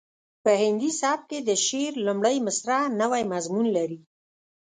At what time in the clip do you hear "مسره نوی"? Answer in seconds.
2.47-3.23